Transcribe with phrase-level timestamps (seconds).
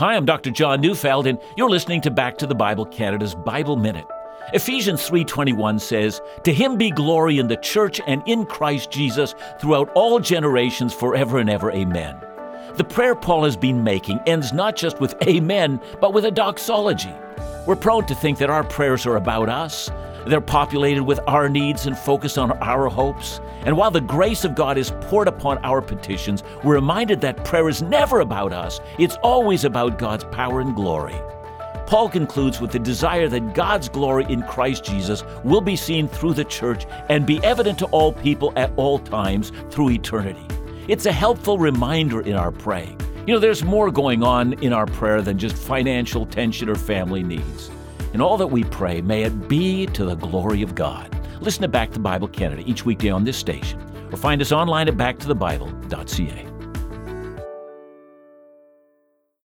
[0.00, 0.50] Hi, I'm Dr.
[0.50, 4.06] John Neufeld, and you're listening to Back to the Bible Canada's Bible Minute.
[4.54, 9.90] Ephesians 3:21 says, "To him be glory in the church and in Christ Jesus throughout
[9.92, 11.70] all generations forever and ever.
[11.70, 12.16] Amen."
[12.76, 17.12] The prayer Paul has been making ends not just with amen, but with a doxology.
[17.66, 19.90] We're prone to think that our prayers are about us,
[20.26, 23.40] they're populated with our needs and focused on our hopes.
[23.64, 27.68] And while the grace of God is poured upon our petitions, we're reminded that prayer
[27.68, 31.16] is never about us, it's always about God's power and glory.
[31.86, 36.34] Paul concludes with the desire that God's glory in Christ Jesus will be seen through
[36.34, 40.46] the church and be evident to all people at all times through eternity.
[40.86, 43.00] It's a helpful reminder in our praying.
[43.26, 47.22] You know, there's more going on in our prayer than just financial tension or family
[47.22, 47.70] needs.
[48.12, 51.16] In all that we pray, may it be to the glory of God.
[51.40, 54.88] Listen to Back to Bible Canada each weekday on this station, or find us online
[54.88, 56.49] at backtothebible.ca.